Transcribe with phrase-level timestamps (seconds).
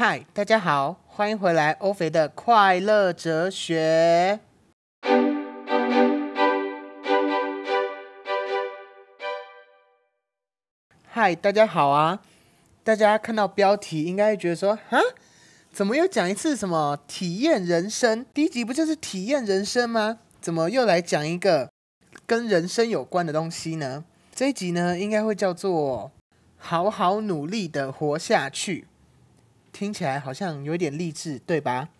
[0.00, 4.38] 嗨，大家好，欢迎回来欧肥的快乐哲学。
[11.04, 12.20] 嗨，大家好啊！
[12.84, 15.00] 大家看到标题应该会觉得说，啊，
[15.72, 18.24] 怎么又讲一次什么体验人生？
[18.32, 20.20] 第一集不就是体验人生吗？
[20.40, 21.68] 怎么又来讲一个
[22.24, 24.04] 跟人生有关的东西呢？
[24.32, 26.12] 这一集呢，应该会叫做
[26.56, 28.86] “好好努力的活下去”，
[29.72, 31.90] 听起来好像有点励志，对吧？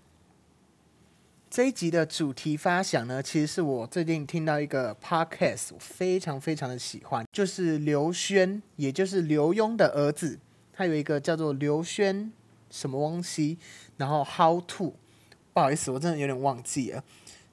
[1.51, 10.39] 这一集的主题发想呢，其实是我最近听到一个 podcast，我非常非常的喜欢，就是刘轩，也就是刘墉的儿子，
[10.75, 12.31] 他有一个叫做刘轩
[12.71, 13.57] 什么东西，
[13.97, 14.95] 然后 How to，
[15.55, 17.03] 不好意思，我真的有点忘记了。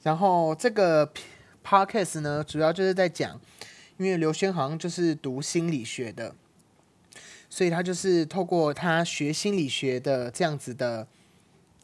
[0.04, 1.10] 然后这个
[1.64, 3.40] podcast 呢，主要就是在讲，
[3.96, 6.36] 因为刘轩好像就是读心理学的，
[7.50, 11.08] 所以他就是透过他学心理学的这样子的。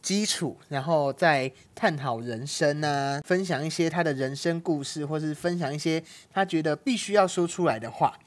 [0.01, 8.17] 基础，然后再探讨人生啊，分享一些他的人生故事，或是分享一些他觉得必须要说出来的话。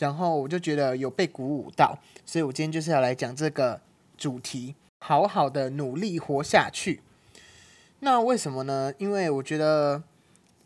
[0.00, 3.80] 然后我就觉得有被鼓舞到，所以我今天就是要来讲这个
[4.18, 7.00] 主题，好好的努力活下去。
[8.00, 8.92] 那为什么呢？
[8.98, 10.02] 因为我觉得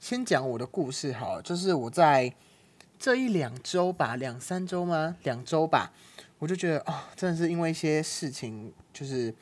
[0.01, 2.33] 先讲我的故事好，就是我在
[2.99, 5.17] 这一两周吧，两三周吗？
[5.23, 5.93] 两周吧，
[6.39, 9.35] 我就觉得哦，真的是因为一些事情，就是。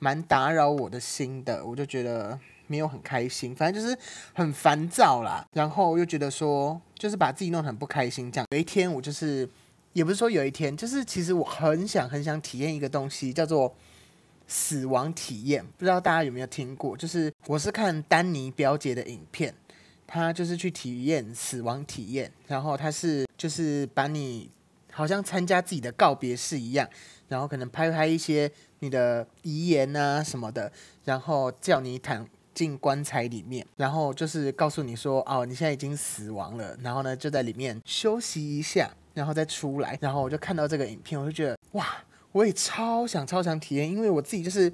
[0.00, 3.96] 蛮打扰我的心的，我就觉得没有很开心，反正就是
[4.34, 5.46] 很烦躁啦。
[5.52, 8.30] 然后又觉得说，就是把自己弄得很不开心。
[8.30, 9.48] 这样有一天，我就是
[9.94, 13.74] 也不是说有一天，就是其实我很想很想体验一个东西，叫做
[14.46, 15.64] 死亡体验。
[15.78, 16.94] 不知道大家有没有听过？
[16.94, 19.54] 就是我是看丹尼表姐的影片，
[20.06, 24.50] 他就是去体验死亡体验，然后他是就是把你
[24.92, 26.88] 好像参加自己的告别式一样，
[27.28, 28.50] 然后可能拍拍一些。
[28.80, 30.70] 你的遗言啊什么的，
[31.04, 39.96] 然后叫你躺进棺材里面，然后就是告诉你说，哦，你现在已经死亡了，然后呢就在里面休息一下，然后再出来。
[40.02, 41.96] 然后我就看到这个影片，我就觉得哇，
[42.32, 44.70] 我也超想超想体验，因为我自己就是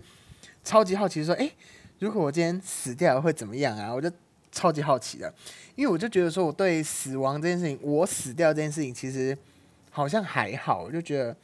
[0.65, 1.49] 超级好奇，说，哎，
[2.00, 3.94] 如果我今天死掉会怎么样啊？
[3.94, 4.10] 我就
[4.53, 5.33] 超级好奇的，
[5.75, 9.37] 因为我就觉得说，我对死亡这件事情，我死掉这件事情其实
[9.91, 11.37] 好像还好，我就觉得。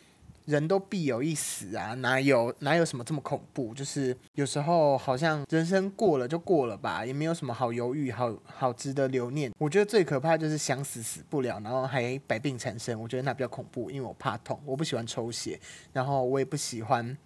[0.47, 3.75] 人都必有一死啊，哪有哪有什么这么恐怖？
[3.75, 9.50] 就是有时候好像人生过了就过了吧，也没有什么好犹豫，好好值得留念。
[9.59, 12.97] 我觉得最可怕就是想死死不了，然后还百病缠身。
[12.97, 15.59] 我觉得那比较恐怖，因为我怕痛，我不喜欢抽血，
[15.93, 17.19] 然后我也不喜欢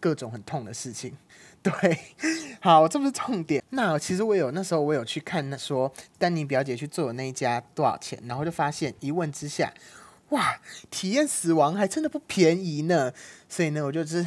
[0.00, 1.16] 各种很痛的事情。
[1.62, 1.72] 对，
[2.60, 3.62] 好，这不是重点。
[3.70, 9.72] 那其实我有那时候我有去看，那说丹尼表姐去做的那一家多少钱，然后就发现一问之下。
[10.30, 10.60] 哇，
[10.90, 13.12] 体验死亡还真的不便宜呢，
[13.48, 14.24] 所以呢，我就是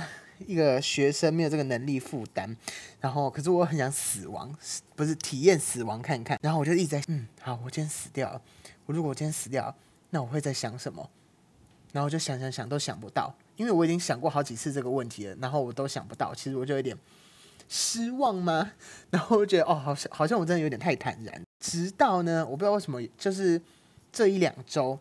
[0.47, 2.57] 一个学生，没有这个能力负担。
[2.99, 4.53] 然后，可是我很想死亡，
[4.95, 6.39] 不是体验死亡看看。
[6.41, 8.41] 然后我就一直在，嗯，好，我今天死掉了。
[8.87, 9.73] 我如果我今天死掉，
[10.09, 11.07] 那我会在想什么？
[11.93, 16.33] 然后我就想想想，都想不到，因为我已经想过好几次这个问题了，然后我都想不到。
[16.33, 16.97] 其实我就有点
[17.69, 18.71] 失望吗？
[19.11, 21.43] 然后我觉得，哦，好像好像我真的有点太坦然。
[21.59, 23.61] 直到呢，我不知道为什么，就是
[24.11, 24.97] 这一两周。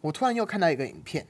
[0.00, 1.24] 我突然又看到一个影片，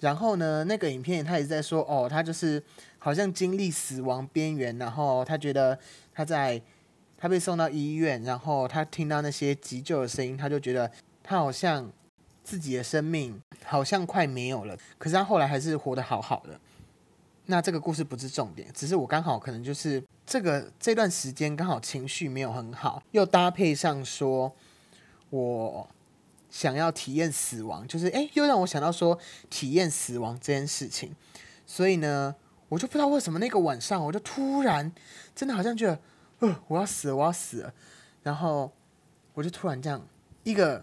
[0.00, 2.60] 然后呢，那个影片他也在说，哦，他就是
[2.98, 5.78] 好像经历死亡边缘，然后他觉得
[6.12, 6.60] 他在
[7.16, 10.90] 他被送到医院，然后他听到那些急救的声音，他就觉得
[11.22, 11.88] 他好像
[12.42, 16.58] 自己的生命好像快没有了，可是他后来还是活得好好的。
[17.46, 24.54] 那这个故事不是重点，只是我刚好可能就是这个这段时间刚好情绪没有很好，又搭配上说
[25.30, 25.88] 我。
[26.48, 29.18] 想要体验死亡，就是哎，又让我想到说
[29.50, 31.14] 体验死亡这件事情，
[31.66, 32.34] 所以呢，
[32.70, 34.90] 我就不知道为什么那个晚上，我就突然
[35.34, 35.98] 真的好像觉得，
[36.38, 37.74] 呃，我要死了，我要死了，
[38.22, 38.72] 然后
[39.34, 40.00] 我就突然这样
[40.44, 40.82] 一个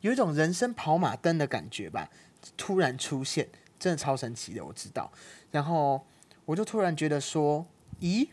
[0.00, 2.08] 有一种人生跑马灯的感觉吧，
[2.56, 3.48] 突然出现，
[3.78, 5.10] 真的超神奇的，我知道，
[5.50, 6.04] 然后
[6.44, 7.66] 我就突然觉得说，
[8.00, 8.28] 咦，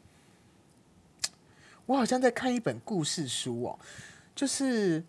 [1.85, 3.79] 我好像在看一本故事书哦，
[4.35, 5.03] 就是。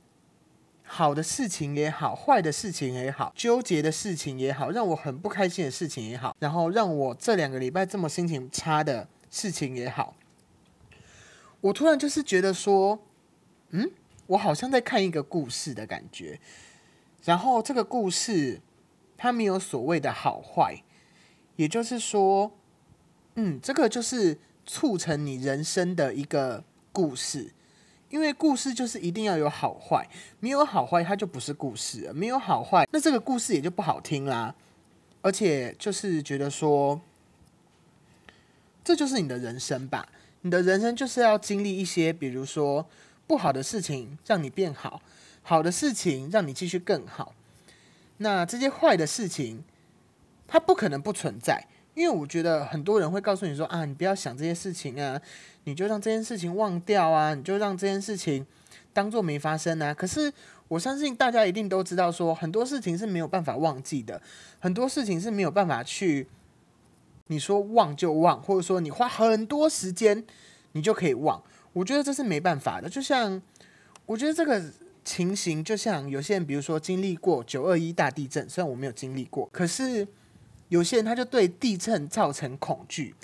[0.88, 10.14] 好的事情也好，坏的事情也好，纠结的事情也好，让我很不开心的事情也好，然后让我这两个礼拜这么心情差的事情也好，
[11.60, 13.00] 我突然就是觉得说，
[13.70, 13.90] 嗯，
[14.28, 16.40] 我好像在看一个故事的感觉。
[17.24, 18.60] 然后这个故事
[19.16, 20.82] 它没有所谓的好坏，
[21.56, 22.52] 也就是说，
[23.34, 27.52] 嗯，这个就是促成你人生的一个故事。
[28.08, 30.08] 因为故事就是一定要有好坏，
[30.38, 32.12] 没有好坏它就不是故事。
[32.14, 34.54] 没有好坏，那这个故事也就不好听啦。
[35.22, 37.00] 而且就是觉得说，
[38.84, 40.08] 这就是你的人生吧。
[40.42, 42.86] 你的人生就是要经历一些，比如说
[43.26, 45.00] 不好的事情让你变好，
[45.42, 47.34] 好的事情让你继续更好。
[48.18, 49.64] 那这些坏的事情，
[50.46, 55.20] 它不可能不存在，因为我觉得很多人会告诉你说啊，你不要想这些事情啊，
[55.64, 58.46] 你就让这件事情忘掉啊，你就让这件事情
[58.92, 59.92] 当做没发生啊。
[59.92, 60.32] 可是
[60.68, 64.22] 我相信大家一定都知道，说很多事情是没有办法忘记的，
[64.60, 66.28] 很多事情是没有办法去。
[67.28, 70.24] 你说忘就忘，或者说你花很多时间，
[70.72, 71.42] 你就可以忘。
[71.76, 72.88] 我觉得这是没办法的。
[72.88, 73.40] 就像
[74.06, 74.62] 我觉得这个
[75.04, 80.08] 情形，就像有些人，比如说经历过九二一大地震，虽然我没有经历过，可是
[80.70, 83.14] 有些人他就对地震造成恐惧。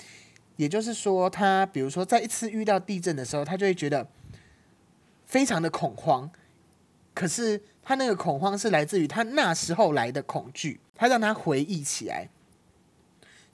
[0.55, 4.07] 也就是说，他比如说在一次遇到地震的时候，他就会觉得
[5.25, 6.29] 非常的恐慌。
[7.15, 12.29] 可是他那个恐慌是来自于他那时候来的恐惧，他让他回忆起来。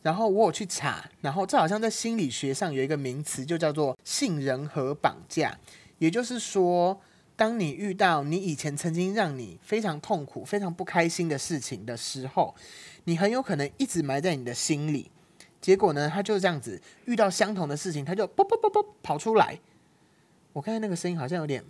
[0.01, 5.57] 然后我有去查，然后这好像在心理学上有一个名词，就叫做杏仁核绑架。
[5.98, 7.01] 也就是说，
[7.36, 12.56] 当你遇到你以前曾经让你非常痛苦、非常不开心的事情的时候，
[13.04, 15.12] 你很有可能一直埋在你的心里。
[15.60, 19.60] 结果呢，他就这样子遇到相同的事情，他就啵啵啵啵跑出来。
[20.54, 21.62] 我刚才那个声音好像有点，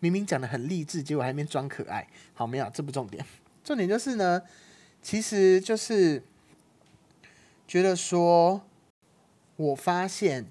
[0.00, 2.08] 明明讲的很励志，结果还没装可爱。
[2.34, 3.24] 好，没有，这不重点。
[3.62, 4.42] 重点就是呢，
[5.00, 6.20] 其实就是。
[7.70, 8.62] 觉得说，
[9.54, 10.44] 我发现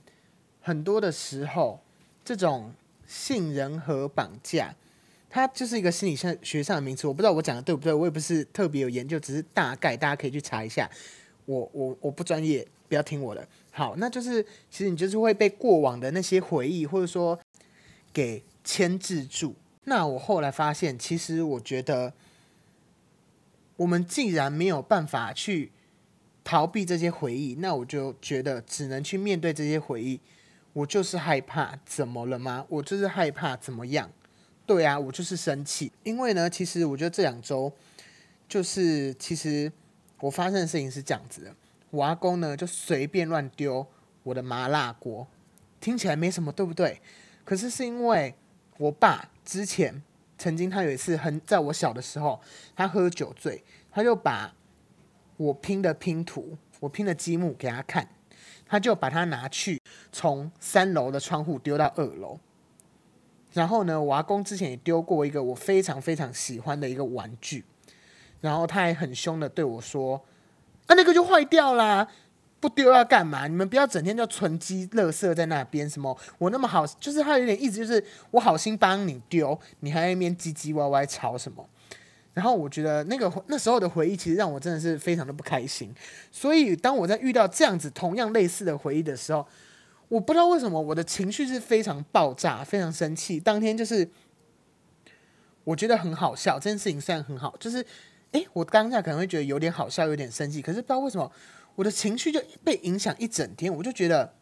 [0.62, 1.81] 很多的时候，
[2.24, 2.71] 这种
[3.06, 4.74] 信任和绑架，
[5.30, 7.07] 它就是一个心理学上的名词。
[7.07, 10.89] 我不知道我讲的对不对，我也不是特别有研究，只是大概大家可以去查一下。
[11.44, 13.45] 我我我不专业，不要听我的。
[13.71, 17.38] 好，那就是其实你就是会被过往的那些回忆，或者说
[18.13, 19.54] 给牵制住。
[19.83, 22.13] 那我后来发现，其实我觉得，
[23.75, 25.74] 我们既然没有办法去。
[26.50, 30.19] 逃避这些回忆，那我就觉得只能去面对这些回忆。
[30.74, 32.66] 我就是害怕，怎么了吗？
[32.68, 34.10] 我就是害怕怎么样？
[34.66, 35.92] 对啊，我就是生气。
[36.01, 37.72] 因为呢，其实我觉得这两周，
[38.48, 39.72] 就是其实
[40.22, 41.54] 我发生的事情是这样子的：
[41.92, 43.86] 我阿公呢就随便乱丢
[44.24, 45.28] 我的麻辣锅，
[45.80, 47.00] 听起来没什么，对不对？
[47.45, 48.34] 可是是因为
[48.80, 50.02] 我爸之前
[50.40, 52.42] 曾经他有一次很在我小的时候，
[52.75, 54.52] 他喝酒醉，他就把。
[55.39, 58.06] 我拼的拼图，我拼的积木给他看，
[58.68, 59.81] 他就把它拿去
[60.12, 62.38] 从三楼的窗户丢到二楼。
[63.53, 67.63] 然后呢，我阿公之前也丢过一个我非常非常喜欢的一个玩具，
[68.41, 70.21] 然后他还很凶的对我说
[70.88, 72.06] ：“啊，那个就坏掉啦，
[72.59, 73.47] 不丢要干嘛？
[73.47, 75.89] 你们不要整天就存积垃圾在那边。
[75.89, 81.65] 什么我那么好，就是他有点意思，就是我好心帮你丢，你还在那边唧唧歪歪吵什么？”
[82.39, 85.94] 然后我觉得那个那时候的回忆，其实让我真的是非常的不开心。
[86.31, 89.45] 所以当我在遇到这样子同样类似的回忆的时候，
[90.07, 93.41] 我不知道为什么我的情绪是非常爆炸、非常生气。
[93.41, 94.09] 当天就是
[95.65, 97.86] 我觉得很好笑，这件事情虽然很好，就是
[98.31, 101.30] 诶，我当下可能会觉得有点好笑、有点生气，可是不知道为什么
[101.75, 104.33] 我的情绪就被影响一整天，我就觉得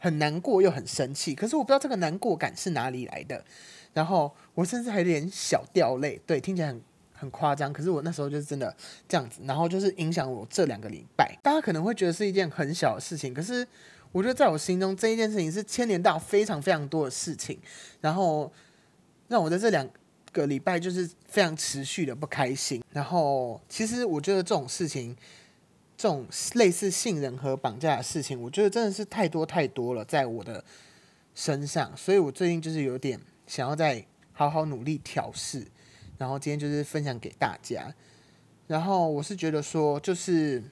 [0.00, 1.32] 很难过又很生气。
[1.36, 3.44] 可是我不知道这个难过感是哪里来的，
[3.92, 6.20] 然后我甚至还有点小掉泪。
[6.26, 6.89] 对，听起来很。
[7.20, 8.74] 很夸张，可是我那时候就是真的
[9.06, 11.38] 这样子，然后就是影响我这两个礼拜。
[11.42, 13.66] 大家可能会觉得是一件很小的事情，可是
[14.10, 17.58] 我觉得在我心中这一件事情是牵连到非常非常多的事情，
[18.00, 18.50] 然后
[19.28, 19.86] 让我在这两
[20.32, 22.82] 个礼拜就是非常持续的不开心。
[22.90, 25.14] 然后其实我觉得这种事情，
[25.98, 30.64] 这种类似信任和绑架的事情，我觉得真的是太多太多了，在我的
[31.34, 35.66] 身上，所以我最近就是有点想要再好好努力调试。
[36.20, 37.90] 然后今天就是分享给大家，
[38.66, 40.62] 然后我是觉得说，就是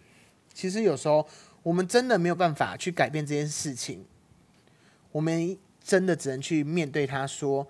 [0.52, 1.26] 其实有时候
[1.62, 4.04] 我们真的没有办法去改变这件事情，
[5.10, 7.66] 我们真的只能去面对他说，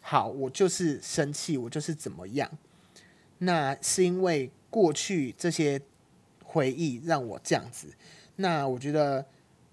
[0.00, 2.50] 好，我就是生气，我就是怎么样，
[3.36, 5.78] 那是因为过去这些
[6.42, 7.88] 回忆让我这样子，
[8.36, 9.26] 那我觉得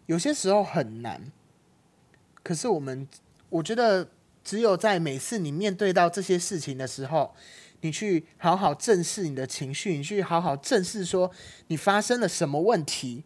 [0.07, 1.31] 有些时候很难，
[2.43, 3.07] 可是我们
[3.47, 4.09] 我觉得。
[4.47, 7.35] 只有在每次你面对到这些事情的时候，
[7.81, 11.29] 你去好好正视你的情绪，你去好好正视说
[11.67, 13.25] 你发生了什么问题，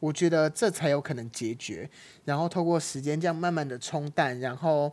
[0.00, 1.88] 我觉得这才有可能解决。
[2.24, 4.90] 然后透过时间这样慢慢的冲淡，然后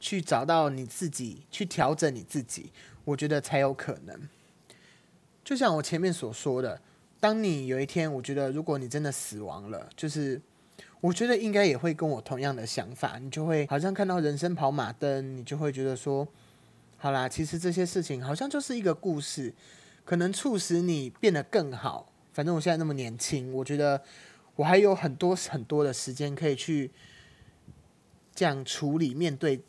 [0.00, 2.72] 去找到你自己，去调整你自己，
[3.04, 4.18] 我觉得才有可能。
[5.44, 6.80] 就像我前面所说的，
[7.20, 10.40] 当你有一天，我觉得如果你真的死亡了，就是。
[11.00, 16.28] 我觉得应该也会跟我同样的想法，你就会好像看到人生跑马灯，你就会觉得说，
[16.98, 19.54] 好啦，其实这些事情好像就是一个故事，
[20.04, 22.12] 可能促使你变得更好。
[22.34, 24.02] 反正我现在那么年轻，我觉得
[24.56, 26.90] 我还有很多很多的时间可以去
[28.34, 29.62] 这样处理、面对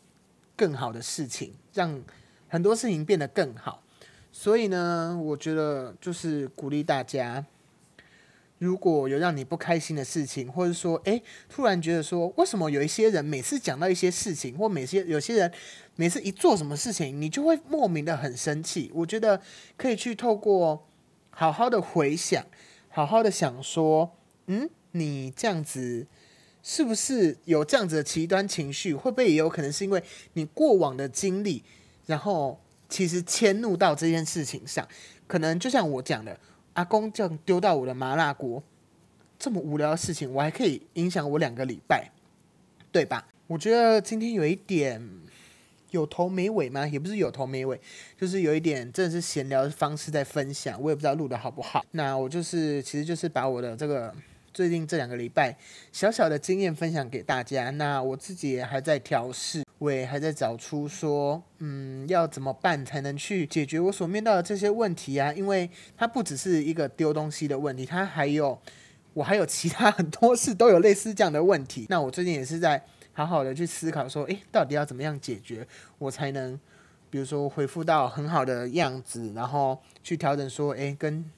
[0.54, 2.02] 更好的事情，让
[2.48, 3.82] 很多事情变得更好。
[4.30, 7.44] 所以呢，我觉得就是鼓励大家。
[8.62, 15.52] 如果有让你不开心的事情，或者说，哎，突然觉得说，为什么有一些人每次讲到一些事情，或每些有些人
[15.96, 18.88] 每次一做什么事情，你就会莫名的很生气？
[18.94, 19.42] 我觉得
[19.76, 20.86] 可以去透过
[21.30, 22.46] 好好的回想，
[22.88, 24.16] 好好的想说，
[24.46, 26.06] 嗯，你这样子
[26.62, 28.94] 是不是有这样子的极端情绪？
[28.94, 30.00] 会不会也有可能是因为
[30.34, 31.64] 你过往的经历，
[32.06, 34.86] 然后其实迁怒到这件事情上？
[35.26, 36.38] 可能就像我讲的。
[36.74, 38.62] 阿公这样丢到我的麻辣锅，
[39.38, 42.10] 这么无聊的事情，我还可以影响我两个礼拜，
[42.90, 43.26] 对吧？
[43.46, 45.06] 我觉得今天有一点
[45.90, 46.86] 有头没尾吗？
[46.86, 47.78] 也不是有头没尾，
[48.18, 51.84] 就是有一点真的是闲聊的方式在分享，我也不知道录的好不好。
[51.90, 54.14] 那我就是，其实就是把我的这个
[54.54, 55.54] 最近这两个礼拜
[55.92, 57.68] 小小的经验分享给大家。
[57.70, 59.62] 那我自己也还在调试。
[59.82, 65.32] 我也还在找出说，嗯，要怎么办才能去解决我所面到的这些问题啊？
[65.32, 68.56] 因为它不只是一个丢东西的问题，它还有
[69.12, 71.84] 我还有其他很多事都有类似这样的问题。
[71.88, 72.80] 那我最近也是在
[73.12, 75.66] 好好的去思考说，诶，到底要怎么样解决，
[75.98, 76.56] 我才能，
[77.10, 81.28] 比如说恢复到很好的样子，然后去调整说，诶，跟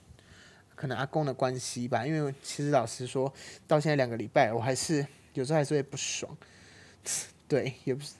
[0.74, 2.06] 可能阿公的关系吧。
[2.06, 3.32] 因为其实老实说，
[3.66, 6.36] 到现在两个礼拜，我还是有时候还是会不爽。
[7.54, 8.14] 对，也不是，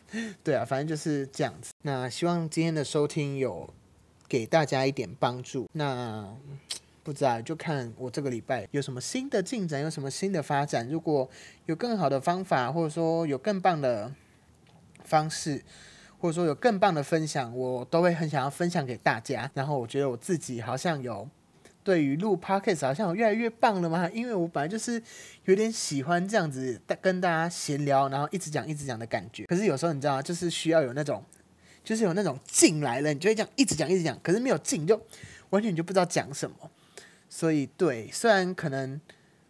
[0.45, 1.73] 对啊，反正就是这样子。
[1.83, 3.69] 那希望今天的收听有
[4.29, 5.69] 给大家一点帮助。
[5.73, 6.33] 那
[7.03, 10.89] 不知道就看我这个礼拜有什么新的进展，有什么新的发展。
[10.89, 11.29] 如果
[11.67, 14.15] 有更好的方法，或者说有更棒的
[15.03, 15.65] 方式，
[16.21, 19.51] 或者说有更棒的分享，我都会很想要分享给大家。
[19.53, 21.29] 然后我觉得我自己好像有。
[21.85, 25.01] 对于录 podcast 好像越来越棒了嘛，因为我本来就是
[25.45, 29.45] 有点喜欢这样子跟大家闲聊，然后一直讲一直讲的感觉。
[29.45, 30.23] 可是有时候你知道？
[30.23, 31.23] 就是需要有那种，
[31.85, 34.19] 就是有那种进来了，你就会这样一直讲一直讲。
[34.23, 34.99] 可是没有进，就
[35.51, 36.57] 完全就不知道讲什么。
[37.29, 38.99] 所以对，虽然可能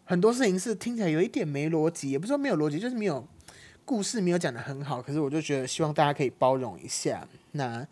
[0.04, 3.24] 很多事情是听起来有一点没逻辑，也不是说没有逻辑，就是没有
[3.84, 5.00] 故事没有讲的很好。
[5.00, 7.86] 可是我就觉得希望大家可以包容一下，那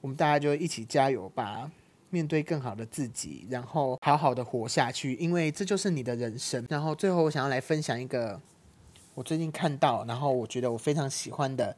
[0.00, 1.70] 我们大家就一起加油吧。
[2.14, 6.64] 面对更好的自己，然后好好的活下去，因为这就是你的人生。
[6.68, 8.40] 然后最后，我想要来分享一个
[9.16, 11.76] 我最近看到，然后我觉得我非常喜欢的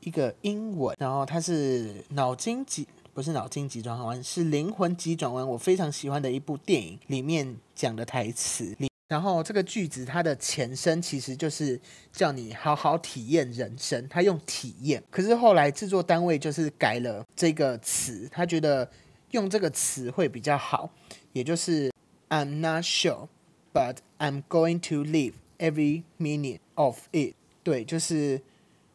[0.00, 0.94] 一个英文。
[1.00, 5.48] 然后它是脑筋急，不是脑筋急转弯，是灵魂急转弯。
[5.48, 8.76] 我非常喜欢的一部电影里面讲的台词。
[9.08, 11.80] 然后这个句子它的前身其实就是
[12.12, 15.02] 叫你好好体验人生，他用体验。
[15.10, 18.86] 可是后来制作单位就是改了这个词，他觉得。
[19.30, 20.90] 用这个词会比较好，
[21.32, 21.92] 也就是
[22.28, 23.28] I'm not sure,
[23.72, 27.34] but I'm going to live every minute of it。
[27.62, 28.40] 对，就是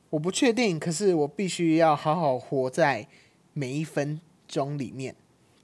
[0.10, 3.08] 我不确定，可是我必须要好好活在
[3.54, 5.16] 每一分钟里面。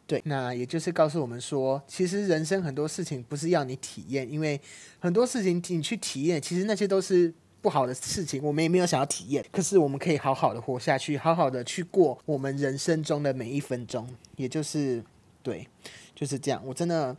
[0.07, 4.59] 对，那也就是告诉我们说，其实人生很多事情不是要你体验，因为
[4.99, 7.33] 很多事情你去体验，其实那些都是。
[7.61, 9.45] 不好的事情，我们也没有想要体验。
[9.51, 14.07] 可是我们可以好好的活下去，好好的去过我们人生中的每一分钟。
[14.35, 15.03] 也就是，
[15.43, 15.67] 对，
[16.15, 16.61] 就是这样。
[16.65, 17.15] 我真的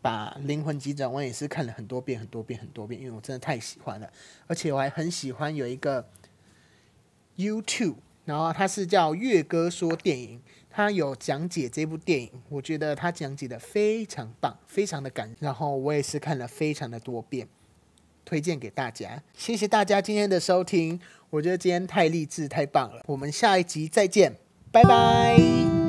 [0.00, 4.08] 把《灵魂急转弯》也是看了很多遍、很多遍、很多遍，因为我真的太喜欢了。
[4.46, 6.08] 而且我还很喜欢有一个
[7.36, 12.30] YouTube，然后他是叫月哥说电影，他有讲解这部电影。
[12.48, 15.34] 我觉得他讲解的非常棒，非常的感。
[15.40, 17.48] 然后我也是看了非常的多遍。
[18.24, 21.00] 推荐给大家，谢谢大家今天的收听。
[21.30, 23.02] 我觉得今天太励志、太棒了。
[23.06, 24.34] 我们下一集再见，
[24.72, 25.79] 拜拜。